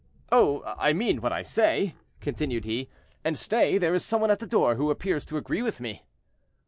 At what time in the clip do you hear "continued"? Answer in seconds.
2.21-2.65